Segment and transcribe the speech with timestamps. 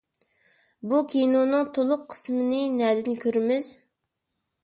[0.93, 3.71] بۇ كىنونىڭ تولۇق قىسمىنى نەدىن كۆرىمىز؟